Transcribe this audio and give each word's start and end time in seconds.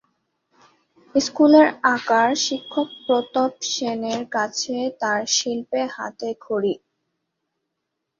স্কুলের 1.15 1.67
আঁকার 1.93 2.29
শিক্ষক 2.45 2.87
প্রতাপ 3.03 3.51
সেনের 3.71 4.21
কাছে 4.35 4.77
তার 5.01 5.21
শিল্পে 5.35 5.81
হাতেখড়ি। 5.95 6.73